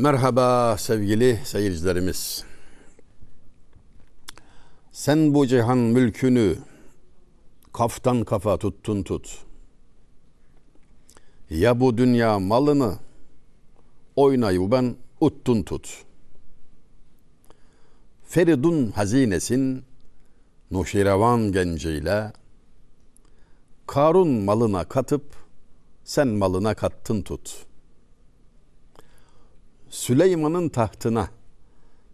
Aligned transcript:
Merhaba 0.00 0.76
sevgili 0.78 1.40
seyircilerimiz. 1.44 2.44
Sen 4.92 5.34
bu 5.34 5.46
cihan 5.46 5.78
mülkünü 5.78 6.58
kaftan 7.72 8.24
kafa 8.24 8.58
tuttun 8.58 9.02
tut. 9.02 9.38
Ya 11.50 11.80
bu 11.80 11.98
dünya 11.98 12.38
malını 12.38 12.94
oynayı 14.16 14.70
ben 14.70 14.96
uttun 15.20 15.62
tut. 15.62 16.04
Feridun 18.24 18.90
hazinesin 18.90 19.84
Nuşirevan 20.70 21.52
genciyle 21.52 22.32
Karun 23.86 24.28
malına 24.28 24.84
katıp 24.84 25.24
sen 26.04 26.28
malına 26.28 26.74
kattın 26.74 27.22
tut.'' 27.22 27.69
Süleyman'ın 29.90 30.68
tahtına 30.68 31.30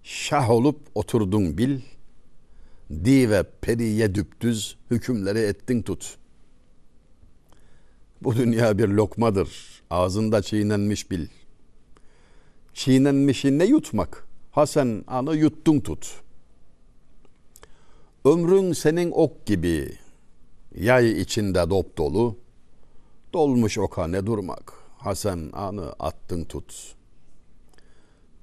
şah 0.02 0.50
olup 0.50 0.80
oturdun 0.94 1.58
bil, 1.58 1.80
dive 2.90 3.42
periye 3.60 4.14
düptüz 4.14 4.76
hükümleri 4.90 5.38
ettin 5.38 5.82
tut. 5.82 6.18
Bu 8.22 8.36
dünya 8.36 8.78
bir 8.78 8.88
lokmadır, 8.88 9.82
ağzında 9.90 10.42
çiğnenmiş 10.42 11.10
bil. 11.10 11.26
Çiğnenmişi 12.74 13.58
ne 13.58 13.64
yutmak? 13.64 14.26
Ha 14.50 14.66
sen 14.66 15.04
anı 15.06 15.36
yuttun 15.36 15.80
tut. 15.80 16.20
Ömrün 18.24 18.72
senin 18.72 19.10
ok 19.10 19.46
gibi, 19.46 19.98
yay 20.74 21.20
içinde 21.20 21.70
dop 21.70 21.98
dolu, 21.98 22.38
dolmuş 23.32 23.78
oka 23.78 24.06
ne 24.06 24.26
durmak? 24.26 24.72
Ha 24.98 25.14
sen 25.14 25.50
anı 25.52 25.92
attın 25.98 26.44
tut.'' 26.44 27.05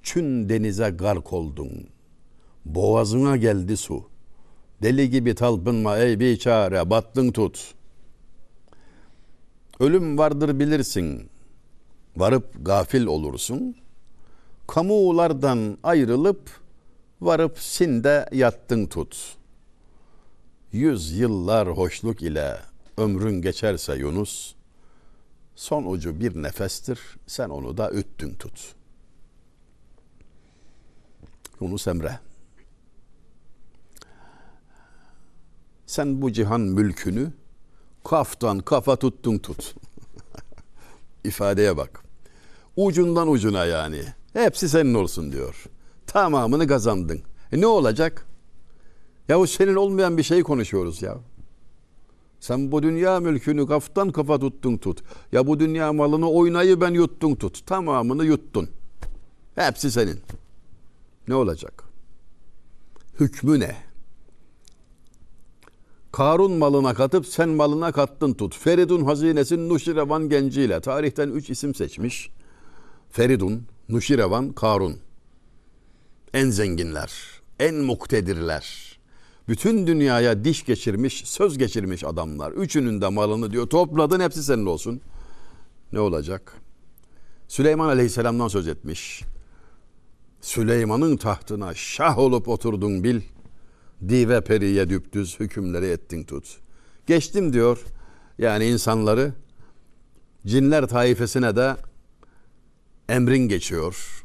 Çün 0.04 0.48
denize 0.48 0.90
gark 0.90 1.32
oldun. 1.32 1.86
Boğazına 2.64 3.36
geldi 3.36 3.76
su. 3.76 4.08
Deli 4.82 5.10
gibi 5.10 5.34
talpınma 5.34 5.98
ey 5.98 6.20
biçare 6.20 6.90
battın 6.90 7.32
tut. 7.32 7.74
Ölüm 9.80 10.18
vardır 10.18 10.58
bilirsin. 10.58 11.28
Varıp 12.16 12.66
gafil 12.66 13.06
olursun. 13.06 13.76
Kamulardan 14.66 15.78
ayrılıp 15.82 16.50
varıp 17.20 17.58
sinde 17.58 18.28
yattın 18.32 18.86
tut. 18.86 19.36
Yüz 20.72 21.18
yıllar 21.18 21.68
hoşluk 21.68 22.22
ile 22.22 22.56
ömrün 22.98 23.42
geçerse 23.42 23.94
Yunus, 23.96 24.54
son 25.56 25.84
ucu 25.84 26.20
bir 26.20 26.42
nefestir, 26.42 27.00
sen 27.26 27.48
onu 27.48 27.76
da 27.76 27.90
üttün 27.90 28.34
tut.'' 28.34 28.83
Yunus 31.60 31.86
Emre. 31.86 32.20
Sen 35.86 36.22
bu 36.22 36.32
cihan 36.32 36.60
mülkünü 36.60 37.32
kaftan 38.04 38.58
kafa 38.58 38.96
tuttun 38.96 39.38
tut. 39.38 39.74
İfadeye 41.24 41.76
bak. 41.76 42.04
Ucundan 42.76 43.28
ucuna 43.28 43.64
yani. 43.64 44.02
Hepsi 44.32 44.68
senin 44.68 44.94
olsun 44.94 45.32
diyor. 45.32 45.64
Tamamını 46.06 46.66
kazandın. 46.66 47.20
E 47.52 47.60
ne 47.60 47.66
olacak? 47.66 48.26
Yahu 49.28 49.46
senin 49.46 49.74
olmayan 49.74 50.18
bir 50.18 50.22
şey 50.22 50.42
konuşuyoruz 50.42 51.02
ya. 51.02 51.18
Sen 52.40 52.72
bu 52.72 52.82
dünya 52.82 53.20
mülkünü 53.20 53.66
kaftan 53.66 54.12
kafa 54.12 54.38
tuttun 54.38 54.76
tut. 54.76 55.02
Ya 55.32 55.46
bu 55.46 55.60
dünya 55.60 55.92
malını 55.92 56.30
oynayı 56.30 56.80
ben 56.80 56.90
yuttun 56.90 57.34
tut. 57.34 57.66
Tamamını 57.66 58.24
yuttun. 58.24 58.68
Hepsi 59.54 59.90
senin. 59.90 60.20
Ne 61.28 61.34
olacak? 61.34 61.84
Hükmü 63.20 63.60
ne? 63.60 63.76
Karun 66.12 66.52
malına 66.52 66.94
katıp 66.94 67.26
sen 67.26 67.48
malına 67.48 67.92
kattın 67.92 68.32
tut. 68.34 68.56
Feridun 68.56 69.04
hazinesin 69.04 69.68
Nuşirevan 69.68 70.28
genciyle. 70.28 70.80
Tarihten 70.80 71.28
üç 71.28 71.50
isim 71.50 71.74
seçmiş. 71.74 72.30
Feridun, 73.10 73.62
Nuşirevan, 73.88 74.52
Karun. 74.52 74.96
En 76.34 76.50
zenginler, 76.50 77.12
en 77.60 77.74
muktedirler. 77.74 78.98
Bütün 79.48 79.86
dünyaya 79.86 80.44
diş 80.44 80.64
geçirmiş, 80.64 81.28
söz 81.28 81.58
geçirmiş 81.58 82.04
adamlar. 82.04 82.52
Üçünün 82.52 83.00
de 83.00 83.08
malını 83.08 83.52
diyor 83.52 83.66
topladın 83.66 84.20
hepsi 84.20 84.42
senin 84.42 84.66
olsun. 84.66 85.00
Ne 85.92 86.00
olacak? 86.00 86.52
Süleyman 87.48 87.88
Aleyhisselam'dan 87.88 88.48
söz 88.48 88.68
etmiş. 88.68 89.22
Süleyman'ın 90.44 91.16
tahtına 91.16 91.74
şah 91.74 92.18
olup 92.18 92.48
oturdun 92.48 93.04
bil. 93.04 93.20
Dive 94.08 94.40
periye 94.40 94.88
düptüz 94.88 95.40
hükümleri 95.40 95.86
ettin 95.86 96.24
tut. 96.24 96.60
Geçtim 97.06 97.52
diyor. 97.52 97.78
Yani 98.38 98.66
insanları 98.66 99.32
cinler 100.46 100.86
taifesine 100.86 101.56
de 101.56 101.76
emrin 103.08 103.48
geçiyor. 103.48 104.24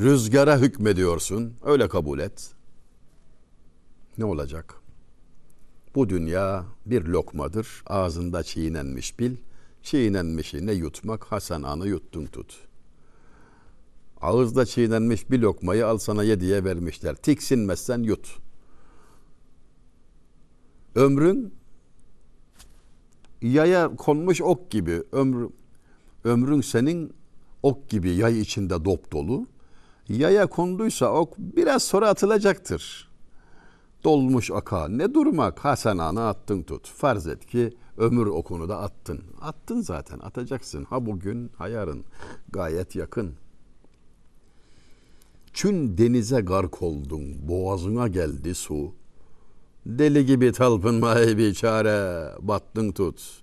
Rüzgara 0.00 0.58
hükmediyorsun. 0.58 1.54
Öyle 1.64 1.88
kabul 1.88 2.18
et. 2.18 2.50
Ne 4.18 4.24
olacak? 4.24 4.74
Bu 5.94 6.08
dünya 6.08 6.64
bir 6.86 7.04
lokmadır. 7.04 7.82
Ağzında 7.86 8.42
çiğnenmiş 8.42 9.18
bil. 9.18 9.36
Çiğnenmişi 9.82 10.66
ne 10.66 10.72
yutmak 10.72 11.24
Hasan 11.24 11.62
anı 11.62 11.88
yuttun 11.88 12.26
tut.'' 12.26 12.71
Ağızda 14.22 14.66
çiğnenmiş 14.66 15.30
bir 15.30 15.38
lokmayı 15.38 15.86
al 15.86 15.98
sana 15.98 16.22
ye 16.22 16.40
diye 16.40 16.64
vermişler. 16.64 17.14
Tiksinmezsen 17.14 18.02
yut. 18.02 18.38
Ömrün 20.94 21.54
yaya 23.42 23.96
konmuş 23.96 24.40
ok 24.42 24.70
gibi. 24.70 25.02
Ömrü, 25.12 25.48
ömrün 26.24 26.60
senin 26.60 27.12
ok 27.62 27.88
gibi 27.88 28.10
yay 28.10 28.40
içinde 28.40 28.84
dop 28.84 29.12
dolu. 29.12 29.46
Yaya 30.08 30.46
konduysa 30.46 31.12
ok 31.12 31.38
biraz 31.38 31.82
sonra 31.82 32.08
atılacaktır. 32.08 33.12
Dolmuş 34.04 34.50
aka 34.50 34.88
ne 34.88 35.14
durmak 35.14 35.64
Hasan 35.64 35.98
ana 35.98 36.28
attın 36.28 36.62
tut. 36.62 36.88
Farz 36.88 37.26
et 37.26 37.46
ki 37.46 37.76
ömür 37.96 38.26
okunu 38.26 38.68
da 38.68 38.78
attın. 38.78 39.20
Attın 39.40 39.80
zaten 39.80 40.18
atacaksın. 40.18 40.84
Ha 40.84 41.06
bugün 41.06 41.50
ha 41.58 41.68
yarın 41.68 42.04
gayet 42.52 42.96
yakın. 42.96 43.34
Çün 45.62 45.98
denize 45.98 46.40
gark 46.40 46.82
oldun, 46.82 47.48
boğazına 47.48 48.08
geldi 48.08 48.54
su. 48.54 48.92
Deli 49.86 50.26
gibi 50.26 50.52
talpınma 50.52 51.20
ey 51.20 51.38
biçare, 51.38 52.28
battın 52.40 52.92
tut. 52.92 53.42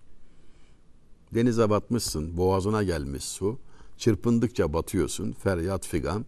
Denize 1.34 1.70
batmışsın, 1.70 2.38
boğazına 2.38 2.84
gelmiş 2.84 3.24
su. 3.24 3.60
Çırpındıkça 3.98 4.74
batıyorsun, 4.74 5.32
feryat 5.32 5.88
figan. 5.88 6.26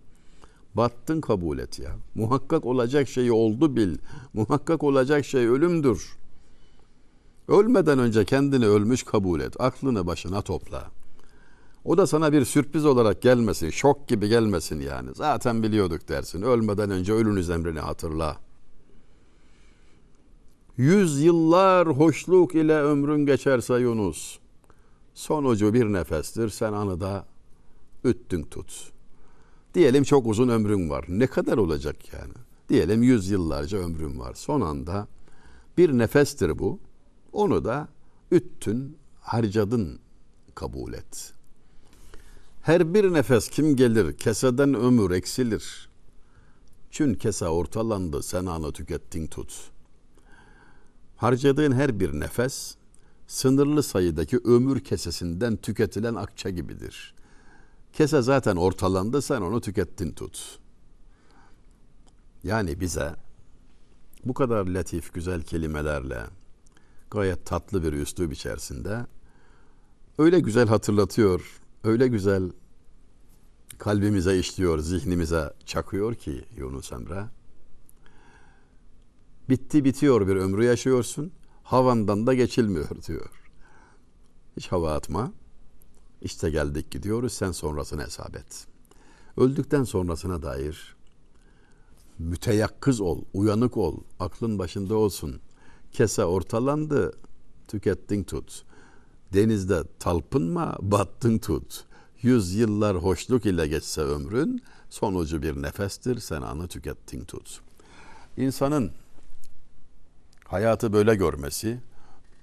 Battın 0.75 1.21
kabul 1.21 1.59
et 1.59 1.79
ya. 1.79 1.95
Muhakkak 2.15 2.65
olacak 2.65 3.07
şey 3.07 3.31
oldu 3.31 3.75
bil. 3.75 3.97
Muhakkak 4.33 4.83
olacak 4.83 5.25
şey 5.25 5.47
ölümdür. 5.47 6.17
Ölmeden 7.47 7.99
önce 7.99 8.25
kendini 8.25 8.65
ölmüş 8.65 9.03
kabul 9.03 9.39
et. 9.41 9.61
Aklını 9.61 10.07
başına 10.07 10.41
topla.'' 10.41 11.00
O 11.85 11.97
da 11.97 12.07
sana 12.07 12.33
bir 12.33 12.45
sürpriz 12.45 12.85
olarak 12.85 13.21
gelmesin, 13.21 13.69
şok 13.69 14.07
gibi 14.07 14.29
gelmesin 14.29 14.79
yani. 14.79 15.09
Zaten 15.15 15.63
biliyorduk 15.63 16.07
dersin. 16.07 16.41
Ölmeden 16.41 16.91
önce 16.91 17.13
ölünüz 17.13 17.49
emrini 17.49 17.79
hatırla. 17.79 18.37
Yüz 20.77 21.21
yıllar 21.21 21.87
hoşluk 21.87 22.55
ile 22.55 22.75
ömrün 22.75 23.25
geçerse 23.25 23.73
Yunus. 23.73 24.39
Sonucu 25.13 25.73
bir 25.73 25.85
nefestir. 25.85 26.49
Sen 26.49 26.73
anıda 26.73 27.25
üttün 28.03 28.43
tut. 28.43 28.91
Diyelim 29.73 30.03
çok 30.03 30.27
uzun 30.27 30.49
ömrün 30.49 30.89
var. 30.89 31.05
Ne 31.07 31.27
kadar 31.27 31.57
olacak 31.57 32.13
yani? 32.13 32.33
Diyelim 32.69 33.03
yüz 33.03 33.29
yıllarca 33.29 33.77
ömrün 33.77 34.19
var. 34.19 34.33
Son 34.33 34.61
anda 34.61 35.07
bir 35.77 35.97
nefestir 35.97 36.59
bu. 36.59 36.79
Onu 37.33 37.65
da 37.65 37.87
üttün, 38.31 38.97
harcadın 39.21 39.99
kabul 40.55 40.93
et.'' 40.93 41.40
Her 42.61 42.93
bir 42.93 43.13
nefes 43.13 43.49
kim 43.49 43.75
gelir, 43.75 44.17
keseden 44.17 44.73
ömür 44.73 45.11
eksilir. 45.11 45.89
Çün 46.91 47.13
kese 47.13 47.47
ortalandı, 47.47 48.23
sen 48.23 48.45
anı 48.45 48.71
tükettin 48.71 49.27
tut. 49.27 49.71
Harcadığın 51.17 51.71
her 51.71 51.99
bir 51.99 52.19
nefes, 52.19 52.75
sınırlı 53.27 53.83
sayıdaki 53.83 54.37
ömür 54.37 54.79
kesesinden 54.79 55.57
tüketilen 55.57 56.15
akça 56.15 56.49
gibidir. 56.49 57.13
Kese 57.93 58.21
zaten 58.21 58.55
ortalandı, 58.55 59.21
sen 59.21 59.41
onu 59.41 59.61
tükettin 59.61 60.11
tut. 60.11 60.59
Yani 62.43 62.79
bize 62.79 63.15
bu 64.25 64.33
kadar 64.33 64.67
latif, 64.67 65.13
güzel 65.13 65.41
kelimelerle, 65.41 66.23
gayet 67.11 67.45
tatlı 67.45 67.83
bir 67.83 67.93
üslup 67.93 68.33
içerisinde 68.33 69.05
öyle 70.17 70.39
güzel 70.39 70.67
hatırlatıyor 70.67 71.60
öyle 71.83 72.07
güzel 72.07 72.51
kalbimize 73.77 74.39
işliyor, 74.39 74.79
zihnimize 74.79 75.53
çakıyor 75.65 76.15
ki 76.15 76.45
Yunus 76.57 76.91
Emre. 76.91 77.25
Bitti 79.49 79.85
bitiyor 79.85 80.27
bir 80.27 80.35
ömrü 80.35 80.63
yaşıyorsun. 80.63 81.31
Havandan 81.63 82.27
da 82.27 82.33
geçilmiyor 82.33 83.03
diyor. 83.07 83.29
Hiç 84.57 84.67
hava 84.67 84.93
atma. 84.93 85.31
İşte 86.21 86.49
geldik 86.49 86.91
gidiyoruz 86.91 87.33
sen 87.33 87.51
sonrasını 87.51 88.01
hesap 88.01 88.35
et. 88.35 88.67
Öldükten 89.37 89.83
sonrasına 89.83 90.41
dair 90.41 90.95
müteyakkız 92.19 93.01
ol, 93.01 93.23
uyanık 93.33 93.77
ol, 93.77 93.97
aklın 94.19 94.59
başında 94.59 94.95
olsun. 94.95 95.41
Kese 95.91 96.25
ortalandı, 96.25 97.13
tükettin 97.67 98.23
tut. 98.23 98.65
Denizde 99.33 99.83
talpınma, 99.99 100.77
battın 100.81 101.37
tut. 101.37 101.85
Yüz 102.21 102.55
yıllar 102.55 102.97
hoşluk 102.97 103.45
ile 103.45 103.67
geçse 103.67 104.01
ömrün, 104.01 104.61
sonucu 104.89 105.41
bir 105.41 105.61
nefestir, 105.61 106.19
sen 106.19 106.41
anı 106.41 106.67
tükettin 106.67 107.25
tut. 107.25 107.61
İnsanın 108.37 108.91
hayatı 110.45 110.93
böyle 110.93 111.15
görmesi, 111.15 111.79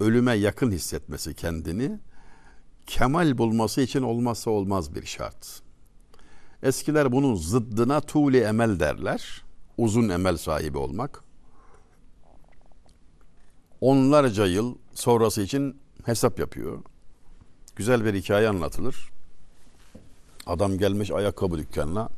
ölüme 0.00 0.34
yakın 0.34 0.70
hissetmesi 0.70 1.34
kendini, 1.34 1.98
kemal 2.86 3.38
bulması 3.38 3.80
için 3.80 4.02
olmazsa 4.02 4.50
olmaz 4.50 4.94
bir 4.94 5.06
şart. 5.06 5.62
Eskiler 6.62 7.12
bunun 7.12 7.34
zıddına 7.34 8.00
tuğli 8.00 8.38
emel 8.40 8.80
derler. 8.80 9.42
Uzun 9.76 10.08
emel 10.08 10.36
sahibi 10.36 10.78
olmak. 10.78 11.24
Onlarca 13.80 14.46
yıl 14.46 14.74
sonrası 14.94 15.42
için 15.42 15.76
hesap 16.08 16.38
yapıyor. 16.38 16.78
Güzel 17.76 18.04
bir 18.04 18.14
hikaye 18.14 18.48
anlatılır. 18.48 19.10
Adam 20.46 20.78
gelmiş 20.78 21.10
ayakkabı 21.10 21.58
dükkanına 21.58 22.08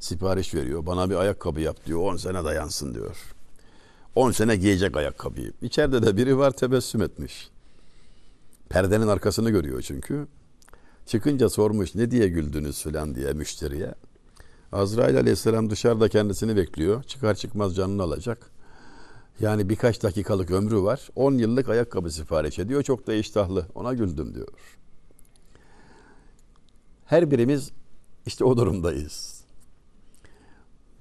sipariş 0.00 0.54
veriyor. 0.54 0.86
Bana 0.86 1.10
bir 1.10 1.14
ayakkabı 1.14 1.60
yap 1.60 1.86
diyor. 1.86 2.00
10 2.00 2.16
sene 2.16 2.44
dayansın 2.44 2.94
diyor. 2.94 3.16
10 4.14 4.30
sene 4.30 4.56
giyecek 4.56 4.96
ayakkabıyı. 4.96 5.52
İçeride 5.62 6.02
de 6.02 6.16
biri 6.16 6.38
var 6.38 6.50
tebessüm 6.50 7.02
etmiş. 7.02 7.50
Perdenin 8.68 9.08
arkasını 9.08 9.50
görüyor 9.50 9.82
çünkü. 9.82 10.26
Çıkınca 11.06 11.48
sormuş 11.48 11.94
ne 11.94 12.10
diye 12.10 12.28
güldünüz 12.28 12.82
filan 12.82 13.14
diye 13.14 13.32
müşteriye. 13.32 13.94
Azrail 14.72 15.16
aleyhisselam 15.16 15.70
dışarıda 15.70 16.08
kendisini 16.08 16.56
bekliyor. 16.56 17.02
Çıkar 17.02 17.34
çıkmaz 17.34 17.76
canını 17.76 18.02
alacak. 18.02 18.49
Yani 19.40 19.68
birkaç 19.68 20.02
dakikalık 20.02 20.50
ömrü 20.50 20.82
var. 20.82 21.08
10 21.16 21.34
yıllık 21.34 21.68
ayakkabı 21.68 22.10
sipariş 22.10 22.58
ediyor. 22.58 22.82
Çok 22.82 23.06
da 23.06 23.14
iştahlı. 23.14 23.66
Ona 23.74 23.94
güldüm 23.94 24.34
diyor. 24.34 24.48
Her 27.04 27.30
birimiz 27.30 27.70
işte 28.26 28.44
o 28.44 28.56
durumdayız. 28.56 29.44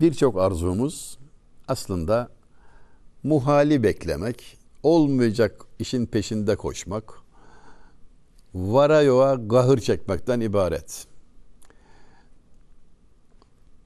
Birçok 0.02 0.38
arzumuz 0.38 1.18
aslında 1.68 2.30
muhali 3.24 3.84
beklemek, 3.84 4.58
olmayacak 4.84 5.66
işin 5.80 6.06
peşinde 6.06 6.56
koşmak, 6.56 7.14
vara 8.54 9.02
yoğa 9.02 9.36
gahır 9.36 9.80
çekmekten 9.80 10.40
ibaret. 10.40 11.08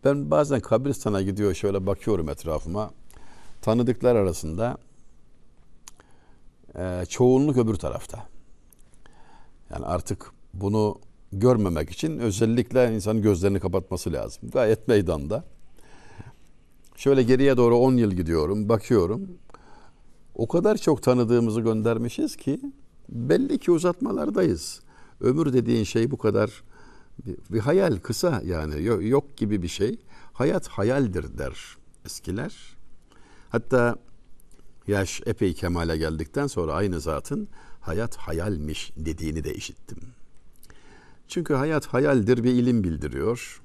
Ben 0.05 0.31
bazen 0.31 0.59
kabristana 0.59 1.21
gidiyor 1.21 1.53
şöyle 1.53 1.85
bakıyorum 1.85 2.29
etrafıma. 2.29 2.91
Tanıdıklar 3.63 4.15
arasında 4.15 4.77
e, 6.75 7.05
çoğunluk 7.09 7.57
öbür 7.57 7.75
tarafta. 7.75 8.27
Yani 9.69 9.85
artık 9.85 10.31
bunu 10.53 10.99
görmemek 11.31 11.89
için 11.89 12.19
özellikle 12.19 12.95
insanın 12.95 13.21
gözlerini 13.21 13.59
kapatması 13.59 14.13
lazım. 14.13 14.49
Gayet 14.49 14.87
meydanda. 14.87 15.43
Şöyle 16.95 17.23
geriye 17.23 17.57
doğru 17.57 17.77
10 17.77 17.97
yıl 17.97 18.11
gidiyorum, 18.11 18.69
bakıyorum. 18.69 19.37
O 20.35 20.47
kadar 20.47 20.77
çok 20.77 21.03
tanıdığımızı 21.03 21.61
göndermişiz 21.61 22.35
ki 22.35 22.59
belli 23.09 23.59
ki 23.59 23.71
uzatmalardayız. 23.71 24.81
Ömür 25.21 25.53
dediğin 25.53 25.83
şey 25.83 26.11
bu 26.11 26.17
kadar 26.17 26.63
bir, 27.25 27.37
bir 27.49 27.59
hayal 27.59 27.97
kısa 27.97 28.41
yani 28.45 28.83
yok, 29.07 29.37
gibi 29.37 29.61
bir 29.61 29.67
şey. 29.67 29.99
Hayat 30.33 30.67
hayaldir 30.67 31.37
der 31.37 31.77
eskiler. 32.05 32.82
Hatta 33.53 33.95
yaş 34.87 35.21
epey 35.25 35.53
kemale 35.53 35.97
geldikten 35.97 36.47
sonra 36.47 36.73
aynı 36.73 36.99
zatın 36.99 37.47
hayat 37.81 38.17
hayalmiş 38.17 38.91
dediğini 38.97 39.43
de 39.43 39.53
işittim. 39.53 39.97
Çünkü 41.27 41.53
hayat 41.53 41.85
hayaldir 41.85 42.43
bir 42.43 42.51
ilim 42.51 42.83
bildiriyor. 42.83 43.61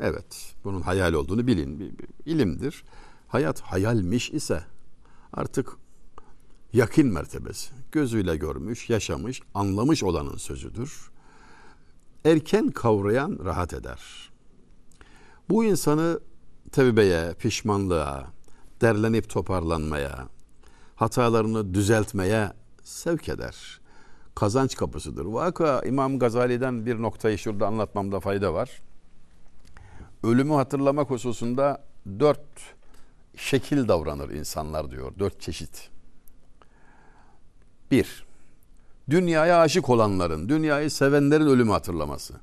Evet, 0.00 0.54
bunun 0.64 0.80
hayal 0.80 1.12
olduğunu 1.12 1.46
bilin, 1.46 1.80
bir, 1.80 1.98
bir 1.98 2.08
ilimdir. 2.26 2.84
Hayat 3.28 3.60
hayalmiş 3.60 4.30
ise 4.30 4.64
artık 5.32 5.76
yakin 6.72 7.06
mertebesi. 7.06 7.70
Gözüyle 7.92 8.36
görmüş, 8.36 8.90
yaşamış, 8.90 9.42
anlamış 9.54 10.02
olanın 10.02 10.36
sözüdür. 10.36 11.10
Erken 12.24 12.68
kavrayan 12.68 13.38
rahat 13.44 13.74
eder. 13.74 14.30
Bu 15.48 15.64
insanı 15.64 16.20
tevbeye, 16.72 17.34
pişmanlığa, 17.34 18.39
derlenip 18.80 19.28
toparlanmaya, 19.28 20.28
hatalarını 20.96 21.74
düzeltmeye 21.74 22.52
sevk 22.82 23.28
eder. 23.28 23.80
Kazanç 24.34 24.76
kapısıdır. 24.76 25.24
Vaka 25.24 25.82
İmam 25.82 26.18
Gazali'den 26.18 26.86
bir 26.86 27.02
noktayı 27.02 27.38
şurada 27.38 27.66
anlatmamda 27.66 28.20
fayda 28.20 28.54
var. 28.54 28.82
Ölümü 30.22 30.52
hatırlamak 30.52 31.10
hususunda 31.10 31.84
dört 32.20 32.40
şekil 33.36 33.88
davranır 33.88 34.30
insanlar 34.30 34.90
diyor. 34.90 35.12
Dört 35.18 35.40
çeşit. 35.40 35.90
Bir, 37.90 38.24
dünyaya 39.10 39.60
aşık 39.60 39.88
olanların, 39.88 40.48
dünyayı 40.48 40.90
sevenlerin 40.90 41.46
ölümü 41.46 41.70
hatırlaması. 41.70 42.34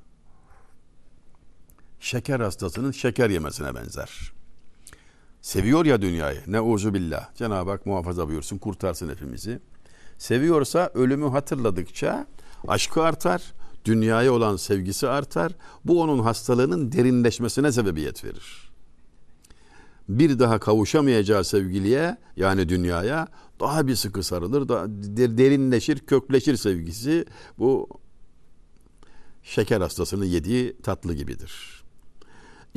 Şeker 2.00 2.40
hastasının 2.40 2.92
şeker 2.92 3.30
yemesine 3.30 3.76
benzer. 3.76 4.37
Seviyor 5.48 5.86
ya 5.86 6.02
dünyayı. 6.02 6.42
Ne 6.48 6.62
uzu 6.62 6.94
billah. 6.94 7.36
Cenab-ı 7.36 7.72
Hak 7.72 7.86
muhafaza 7.86 8.28
buyursun, 8.28 8.58
kurtarsın 8.58 9.10
hepimizi. 9.10 9.60
Seviyorsa 10.18 10.92
ölümü 10.94 11.30
hatırladıkça 11.30 12.28
aşkı 12.68 13.02
artar, 13.02 13.54
dünyaya 13.86 14.34
olan 14.34 14.56
sevgisi 14.56 15.08
artar. 15.08 15.52
Bu 15.86 16.02
onun 16.02 16.20
hastalığının 16.20 16.92
derinleşmesine 16.92 17.72
sebebiyet 17.72 18.24
verir. 18.24 18.72
Bir 20.10 20.40
daha 20.40 20.60
kavuşamayacağı 20.60 21.44
sevgiliye 21.44 22.18
yani 22.36 22.70
dünyaya 22.70 23.28
daha 23.60 23.88
bir 23.88 23.96
sıkı 23.96 24.24
sarılır, 24.24 24.70
daha 24.70 24.86
derinleşir, 25.38 26.00
kökleşir 26.00 26.56
sevgisi. 26.58 27.26
Bu 27.60 27.90
şeker 29.44 29.82
hastasının 29.82 30.26
yediği 30.26 30.78
tatlı 30.84 31.14
gibidir. 31.14 31.77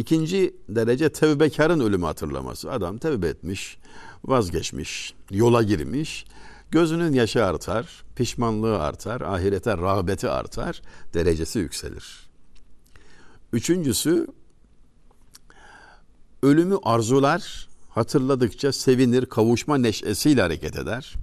İkinci 0.01 0.57
derece 0.69 1.13
tevbekarın 1.13 1.81
ölümü 1.81 2.05
hatırlaması. 2.05 2.73
Adam 2.73 2.99
tevbe 2.99 3.29
etmiş, 3.29 3.79
vazgeçmiş, 4.25 5.15
yola 5.31 5.63
girmiş. 5.63 6.25
Gözünün 6.71 7.13
yaşı 7.13 7.45
artar, 7.45 8.05
pişmanlığı 8.17 8.83
artar, 8.83 9.21
ahirete 9.21 9.77
rağbeti 9.77 10.29
artar, 10.29 10.83
derecesi 11.15 11.59
yükselir. 11.59 12.31
Üçüncüsü 13.53 14.27
ölümü 16.43 16.77
arzular, 16.83 17.69
hatırladıkça 17.91 18.73
sevinir, 18.73 19.27
kavuşma 19.27 19.79
neşesiyle 19.79 20.43
hareket 20.43 20.77
eder. 20.77 21.15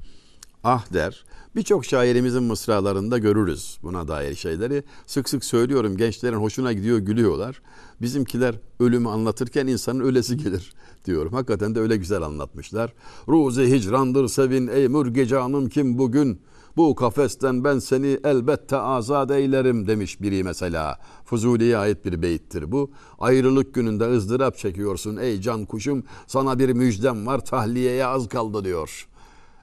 Ah 0.63 0.93
der. 0.93 1.25
Birçok 1.57 1.85
şairimizin 1.85 2.43
mısralarında 2.43 3.17
görürüz 3.17 3.77
buna 3.83 4.07
dair 4.07 4.35
şeyleri. 4.35 4.83
Sık 5.07 5.29
sık 5.29 5.45
söylüyorum 5.45 5.97
gençlerin 5.97 6.35
hoşuna 6.35 6.73
gidiyor, 6.73 6.97
gülüyorlar. 6.97 7.61
Bizimkiler 8.01 8.55
ölümü 8.79 9.09
anlatırken 9.09 9.67
insanın 9.67 9.99
ölesi 9.99 10.37
gelir 10.37 10.73
diyorum. 11.05 11.33
Hakikaten 11.33 11.75
de 11.75 11.79
öyle 11.79 11.97
güzel 11.97 12.21
anlatmışlar. 12.21 12.93
Ruzi 13.27 13.71
hicrandır 13.71 14.27
sevin 14.27 14.67
ey 14.67 14.87
mürge 14.87 15.25
canım 15.25 15.69
kim 15.69 15.97
bugün 15.97 16.41
bu 16.77 16.95
kafesten 16.95 17.63
ben 17.63 17.79
seni 17.79 18.19
elbette 18.23 18.77
azat 18.77 19.31
eylerim 19.31 19.87
demiş 19.87 20.21
biri 20.21 20.43
mesela. 20.43 20.99
Fuzuli'ye 21.25 21.77
ait 21.77 22.05
bir 22.05 22.21
beyittir 22.21 22.71
bu. 22.71 22.91
Ayrılık 23.19 23.73
gününde 23.73 24.11
ızdırap 24.11 24.57
çekiyorsun 24.57 25.17
ey 25.17 25.41
can 25.41 25.65
kuşum 25.65 26.03
sana 26.27 26.59
bir 26.59 26.69
müjdem 26.69 27.27
var 27.27 27.45
tahliyeye 27.45 28.05
az 28.05 28.27
kaldı 28.27 28.63
diyor. 28.63 29.07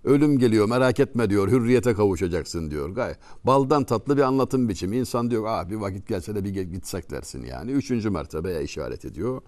Ölüm 0.04 0.38
geliyor 0.38 0.68
merak 0.68 1.00
etme 1.00 1.30
diyor 1.30 1.48
hürriyete 1.48 1.94
kavuşacaksın 1.94 2.70
diyor. 2.70 2.88
Gayet 2.88 3.18
baldan 3.44 3.84
tatlı 3.84 4.16
bir 4.16 4.22
anlatım 4.22 4.68
biçimi. 4.68 4.96
İnsan 4.96 5.30
diyor 5.30 5.44
ah 5.48 5.70
bir 5.70 5.76
vakit 5.76 6.08
gelse 6.08 6.34
de 6.34 6.44
bir 6.44 6.50
gitsek 6.50 7.10
dersin 7.10 7.44
yani. 7.44 7.70
Üçüncü 7.70 8.10
mertebeye 8.10 8.62
işaret 8.62 9.04
ediyor. 9.04 9.42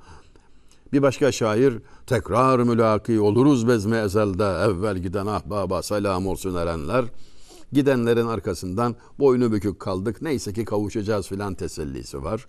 Bir 0.92 1.02
başka 1.02 1.32
şair 1.32 1.78
tekrar 2.06 2.58
mülaki 2.58 3.20
oluruz 3.20 3.68
bezme 3.68 3.98
ezelde 3.98 4.44
evvel 4.44 4.98
giden 4.98 5.26
ahbaba 5.26 5.82
selam 5.82 6.26
olsun 6.26 6.54
erenler. 6.54 7.04
Gidenlerin 7.72 8.26
arkasından 8.26 8.96
boynu 9.18 9.52
bükük 9.52 9.80
kaldık 9.80 10.22
neyse 10.22 10.52
ki 10.52 10.64
kavuşacağız 10.64 11.28
filan 11.28 11.54
tesellisi 11.54 12.22
var. 12.22 12.46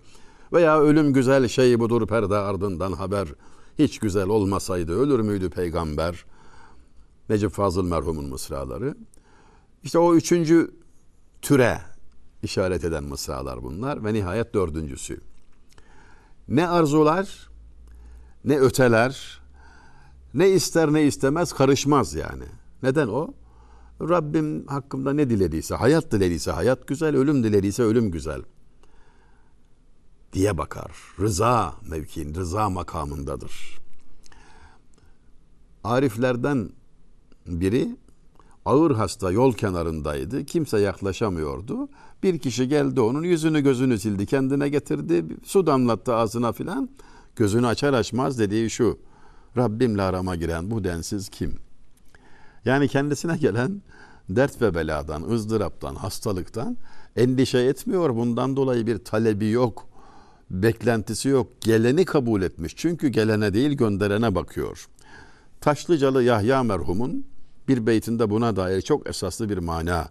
Veya 0.52 0.80
ölüm 0.80 1.12
güzel 1.12 1.48
şey 1.48 1.80
budur 1.80 2.06
perde 2.06 2.36
ardından 2.36 2.92
haber. 2.92 3.28
Hiç 3.78 3.98
güzel 3.98 4.28
olmasaydı 4.28 5.00
ölür 5.00 5.20
müydü 5.20 5.50
peygamber? 5.50 6.24
Necip 7.28 7.52
Fazıl 7.52 7.84
merhumun 7.84 8.28
mısraları. 8.28 8.94
İşte 9.82 9.98
o 9.98 10.14
üçüncü 10.14 10.70
türe 11.42 11.80
işaret 12.42 12.84
eden 12.84 13.04
mısralar 13.04 13.62
bunlar 13.62 14.04
ve 14.04 14.14
nihayet 14.14 14.54
dördüncüsü. 14.54 15.20
Ne 16.48 16.68
arzular, 16.68 17.48
ne 18.44 18.58
öteler, 18.58 19.40
ne 20.34 20.50
ister 20.50 20.92
ne 20.92 21.02
istemez 21.02 21.52
karışmaz 21.52 22.14
yani. 22.14 22.44
Neden 22.82 23.08
o? 23.08 23.34
Rabbim 24.00 24.66
hakkımda 24.66 25.12
ne 25.12 25.30
dilediyse, 25.30 25.74
hayat 25.74 26.12
dilediyse 26.12 26.50
hayat 26.50 26.86
güzel, 26.86 27.16
ölüm 27.16 27.44
dilediyse 27.44 27.82
ölüm 27.82 28.10
güzel 28.10 28.42
diye 30.32 30.58
bakar. 30.58 30.90
Rıza 31.20 31.74
mevkiin, 31.88 32.34
rıza 32.34 32.70
makamındadır. 32.70 33.78
Ariflerden 35.84 36.70
biri 37.48 37.96
ağır 38.64 38.90
hasta 38.90 39.30
yol 39.30 39.52
kenarındaydı. 39.52 40.44
Kimse 40.44 40.78
yaklaşamıyordu. 40.78 41.88
Bir 42.22 42.38
kişi 42.38 42.68
geldi 42.68 43.00
onun 43.00 43.22
yüzünü 43.22 43.60
gözünü 43.60 43.98
sildi, 43.98 44.26
kendine 44.26 44.68
getirdi, 44.68 45.24
su 45.44 45.66
damlattı 45.66 46.14
ağzına 46.14 46.52
filan. 46.52 46.88
Gözünü 47.36 47.66
açar 47.66 47.92
açmaz 47.92 48.38
dediği 48.38 48.70
şu. 48.70 48.98
Rabbimle 49.56 50.02
arama 50.02 50.36
giren 50.36 50.70
bu 50.70 50.84
densiz 50.84 51.28
kim? 51.28 51.54
Yani 52.64 52.88
kendisine 52.88 53.36
gelen 53.36 53.82
dert 54.28 54.62
ve 54.62 54.74
beladan, 54.74 55.22
ızdıraptan, 55.22 55.94
hastalıktan 55.94 56.76
endişe 57.16 57.58
etmiyor. 57.58 58.16
Bundan 58.16 58.56
dolayı 58.56 58.86
bir 58.86 58.98
talebi 58.98 59.50
yok, 59.50 59.88
beklentisi 60.50 61.28
yok. 61.28 61.60
Geleni 61.60 62.04
kabul 62.04 62.42
etmiş. 62.42 62.76
Çünkü 62.76 63.08
gelene 63.08 63.54
değil 63.54 63.72
gönderene 63.72 64.34
bakıyor. 64.34 64.88
Taşlıcalı 65.60 66.22
Yahya 66.22 66.62
merhumun 66.62 67.26
bir 67.68 67.86
beytinde 67.86 68.30
buna 68.30 68.56
dair 68.56 68.80
çok 68.80 69.08
esaslı 69.08 69.48
bir 69.48 69.58
mana 69.58 70.08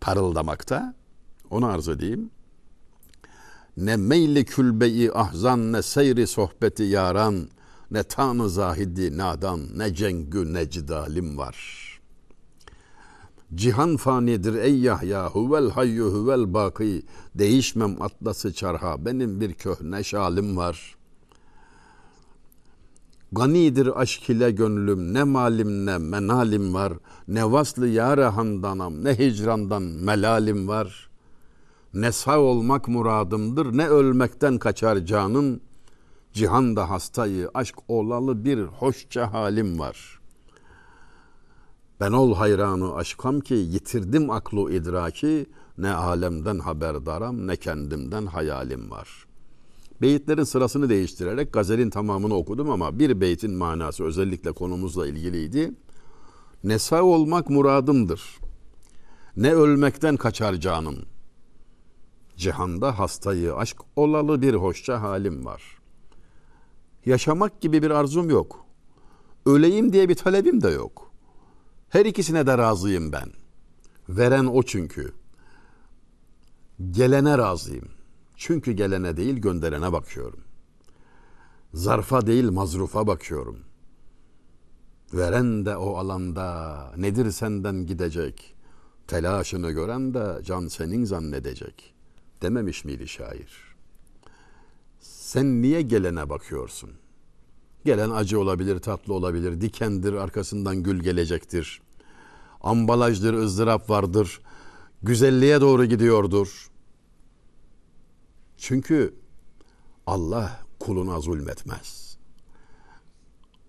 parıldamakta. 0.00 0.94
Onu 1.50 1.66
arz 1.66 1.88
edeyim. 1.88 2.30
Ne 3.76 3.96
meyli 3.96 4.44
külbeyi 4.44 5.12
ahzan 5.12 5.72
ne 5.72 5.82
seyri 5.82 6.26
sohbeti 6.26 6.82
yaran 6.82 7.48
ne 7.90 8.02
tanı 8.02 8.50
zahidi 8.50 9.18
nadan 9.18 9.60
ne 9.78 9.94
cengü 9.94 10.52
ne 10.54 10.70
cidalim 10.70 11.38
var. 11.38 11.86
Cihan 13.54 13.96
fanidir 13.96 14.54
ey 14.54 14.78
Yahya 14.78 15.30
huvel 15.30 15.70
hayyu 15.70 16.04
huvel 16.04 16.54
baki 16.54 17.02
değişmem 17.34 18.02
atlası 18.02 18.52
çarha 18.52 19.04
benim 19.04 19.40
bir 19.40 19.54
köhne 19.54 20.04
şalim 20.04 20.56
var. 20.56 20.95
Ganidir 23.32 24.00
aşk 24.00 24.30
ile 24.30 24.50
gönlüm 24.50 25.14
ne 25.14 25.24
malim 25.24 25.86
ne 25.86 25.98
menalim 25.98 26.74
var 26.74 26.92
ne 27.28 27.52
vaslı 27.52 27.88
yâre 27.88 28.24
handanam 28.24 29.04
ne 29.04 29.18
hicrandan 29.18 29.82
melalim 29.82 30.68
var.'' 30.68 31.16
Ne 31.96 32.12
sağ 32.12 32.38
olmak 32.40 32.88
muradımdır 32.88 33.76
ne 33.76 33.88
ölmekten 33.88 34.58
kaçar 34.58 34.98
canım. 34.98 35.60
Cihanda 36.32 36.90
hastayı 36.90 37.50
aşk 37.54 37.76
olalı 37.88 38.44
bir 38.44 38.58
hoşça 38.58 39.32
halim 39.32 39.78
var. 39.78 40.20
Ben 42.00 42.12
ol 42.12 42.34
hayranı 42.34 42.94
aşkam 42.94 43.40
ki 43.40 43.54
yitirdim 43.54 44.30
aklı 44.30 44.72
idraki 44.72 45.46
ne 45.78 45.92
alemden 45.92 46.58
haberdaram 46.58 47.46
ne 47.46 47.56
kendimden 47.56 48.26
hayalim 48.26 48.90
var. 48.90 49.25
Beyitlerin 50.02 50.44
sırasını 50.44 50.88
değiştirerek 50.88 51.52
gazelin 51.52 51.90
tamamını 51.90 52.34
okudum 52.34 52.70
ama 52.70 52.98
bir 52.98 53.20
beytin 53.20 53.54
manası 53.54 54.04
özellikle 54.04 54.52
konumuzla 54.52 55.06
ilgiliydi. 55.06 55.74
Ne 56.64 56.78
sağ 56.78 57.02
olmak 57.02 57.50
muradımdır. 57.50 58.22
Ne 59.36 59.54
ölmekten 59.54 60.16
kaçar 60.16 60.54
canım.'' 60.54 61.16
Cihanda 62.36 62.98
hastayı 62.98 63.54
aşk 63.54 63.76
olalı 63.96 64.42
bir 64.42 64.54
hoşça 64.54 65.02
halim 65.02 65.44
var. 65.44 65.62
Yaşamak 67.06 67.60
gibi 67.60 67.82
bir 67.82 67.90
arzum 67.90 68.30
yok. 68.30 68.66
Öleyim 69.46 69.92
diye 69.92 70.08
bir 70.08 70.14
talebim 70.14 70.62
de 70.62 70.68
yok. 70.68 71.10
Her 71.88 72.06
ikisine 72.06 72.46
de 72.46 72.58
razıyım 72.58 73.12
ben. 73.12 73.32
Veren 74.08 74.46
o 74.46 74.62
çünkü. 74.62 75.14
Gelene 76.90 77.38
razıyım. 77.38 77.88
Çünkü 78.36 78.72
gelene 78.72 79.16
değil 79.16 79.36
gönderene 79.36 79.92
bakıyorum. 79.92 80.40
Zarfa 81.74 82.26
değil 82.26 82.50
mazrufa 82.50 83.06
bakıyorum. 83.06 83.58
Veren 85.12 85.66
de 85.66 85.76
o 85.76 85.96
alanda 85.96 86.92
nedir 86.96 87.30
senden 87.30 87.86
gidecek? 87.86 88.54
Telaşını 89.06 89.70
gören 89.70 90.14
de 90.14 90.40
can 90.44 90.68
senin 90.68 91.04
zannedecek.'' 91.04 91.96
dememiş 92.42 92.84
miydi 92.84 93.08
şair? 93.08 93.76
Sen 95.00 95.62
niye 95.62 95.82
gelene 95.82 96.28
bakıyorsun? 96.28 96.90
Gelen 97.84 98.10
acı 98.10 98.40
olabilir, 98.40 98.78
tatlı 98.78 99.14
olabilir, 99.14 99.60
dikendir, 99.60 100.12
arkasından 100.12 100.82
gül 100.82 101.02
gelecektir. 101.02 101.82
Ambalajdır, 102.60 103.34
ızdırap 103.34 103.90
vardır, 103.90 104.40
güzelliğe 105.02 105.60
doğru 105.60 105.84
gidiyordur. 105.84 106.68
Çünkü 108.56 109.14
Allah 110.06 110.60
kuluna 110.80 111.20
zulmetmez. 111.20 112.16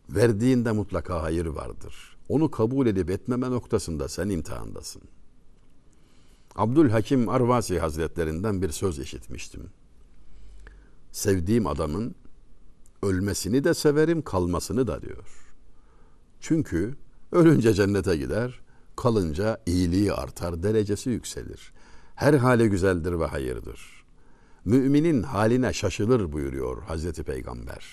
Verdiğinde 0.10 0.72
mutlaka 0.72 1.24
hayır 1.24 1.46
vardır. 1.46 2.18
Onu 2.30 2.52
kabul 2.52 2.88
edip 2.88 3.10
etmeme 3.10 3.52
noktasında 3.52 4.08
sen 4.08 4.30
imtihandasın. 4.30 5.02
Abdülhakim 6.56 7.30
Arvasi 7.30 7.80
Hazretlerinden 7.80 8.62
bir 8.62 8.70
söz 8.70 9.00
işitmiştim. 9.00 9.70
Sevdiğim 11.12 11.68
adamın 11.68 12.16
ölmesini 13.04 13.64
de 13.64 13.74
severim, 13.74 14.22
kalmasını 14.22 14.88
da 14.88 15.02
diyor. 15.02 15.54
Çünkü 16.40 16.96
ölünce 17.32 17.74
cennete 17.74 18.18
gider, 18.18 18.60
kalınca 18.96 19.62
iyiliği 19.66 20.14
artar, 20.14 20.64
derecesi 20.64 21.10
yükselir. 21.10 21.74
Her 22.16 22.34
hale 22.34 22.68
güzeldir 22.68 23.20
ve 23.20 23.26
hayırdır. 23.26 23.97
Müminin 24.68 25.24
haline 25.24 25.74
şaşılır 25.74 26.32
buyuruyor 26.32 26.84
Hazreti 26.84 27.24
Peygamber. 27.24 27.86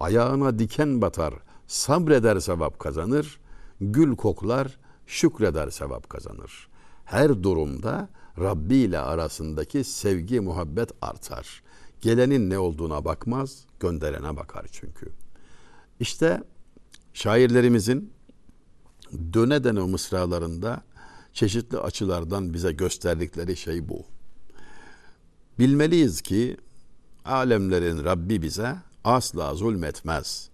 Ayağına 0.00 0.58
diken 0.58 1.00
batar, 1.00 1.34
sabreder 1.66 2.40
sevap 2.40 2.78
kazanır, 2.78 3.40
gül 3.80 4.16
koklar, 4.16 4.78
şükreder 5.06 5.70
sevap 5.70 6.08
kazanır 6.08 6.70
her 7.10 7.42
durumda 7.42 8.08
Rabbi 8.38 8.76
ile 8.76 8.98
arasındaki 8.98 9.84
sevgi, 9.84 10.40
muhabbet 10.40 10.90
artar. 11.02 11.62
Gelenin 12.00 12.50
ne 12.50 12.58
olduğuna 12.58 13.04
bakmaz, 13.04 13.64
gönderene 13.80 14.36
bakar 14.36 14.66
çünkü. 14.72 15.12
İşte 16.00 16.42
şairlerimizin 17.14 18.12
döne 19.32 19.64
döne 19.64 19.80
mısralarında 19.80 20.82
çeşitli 21.32 21.78
açılardan 21.78 22.54
bize 22.54 22.72
gösterdikleri 22.72 23.56
şey 23.56 23.88
bu. 23.88 24.04
Bilmeliyiz 25.60 26.20
ki 26.20 26.56
alemlerin 27.24 28.04
Rabbi 28.04 28.42
bize 28.42 28.76
asla 29.04 29.54
zulmetmez. 29.54 30.48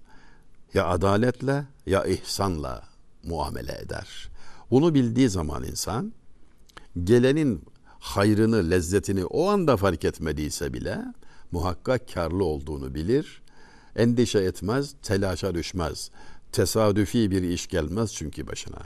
Ya 0.75 0.86
adaletle 0.86 1.66
ya 1.86 2.04
ihsanla 2.04 2.82
muamele 3.25 3.78
eder. 3.82 4.28
Bunu 4.70 4.94
bildiği 4.94 5.28
zaman 5.28 5.64
insan 5.64 6.12
gelenin 7.04 7.64
hayrını, 7.98 8.70
lezzetini 8.70 9.25
o 9.25 9.48
anda 9.48 9.76
fark 9.76 10.04
etmediyse 10.04 10.72
bile 10.72 10.98
muhakkak 11.52 12.12
karlı 12.14 12.44
olduğunu 12.44 12.94
bilir. 12.94 13.42
Endişe 13.96 14.38
etmez, 14.38 14.94
telaşa 15.02 15.54
düşmez. 15.54 16.10
Tesadüfi 16.52 17.30
bir 17.30 17.42
iş 17.42 17.66
gelmez 17.66 18.14
çünkü 18.14 18.46
başına. 18.46 18.82